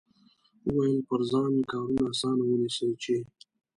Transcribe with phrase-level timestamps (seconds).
[0.67, 3.15] وویل پر ځان کارونه اسانه ونیسئ چې.